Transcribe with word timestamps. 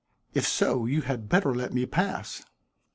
"If 0.33 0.47
so, 0.47 0.87
you 0.87 1.03
had 1.03 1.29
better 1.29 1.53
let 1.53 1.75
me 1.75 1.85
pass." 1.85 2.43